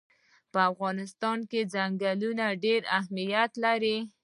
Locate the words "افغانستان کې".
0.71-1.61